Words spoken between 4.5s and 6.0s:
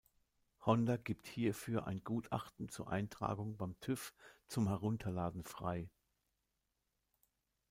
Herunterladen frei.